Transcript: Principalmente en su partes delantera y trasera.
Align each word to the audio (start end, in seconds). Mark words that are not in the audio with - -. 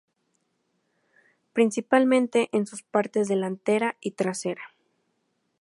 Principalmente 1.53 2.49
en 2.53 2.65
su 2.65 2.77
partes 2.89 3.27
delantera 3.27 3.97
y 4.01 4.09
trasera. 4.13 4.73